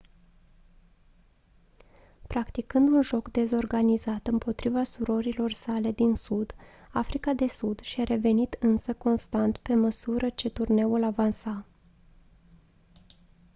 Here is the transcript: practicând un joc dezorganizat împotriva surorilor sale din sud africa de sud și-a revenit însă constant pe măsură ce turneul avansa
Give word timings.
practicând 2.27 2.89
un 2.89 3.01
joc 3.01 3.31
dezorganizat 3.31 4.27
împotriva 4.27 4.83
surorilor 4.83 5.51
sale 5.51 5.91
din 5.91 6.13
sud 6.13 6.55
africa 6.91 7.33
de 7.33 7.47
sud 7.47 7.79
și-a 7.79 8.03
revenit 8.03 8.55
însă 8.59 8.93
constant 8.93 9.57
pe 9.57 9.73
măsură 9.75 10.29
ce 10.29 10.49
turneul 10.49 11.03
avansa 11.03 11.65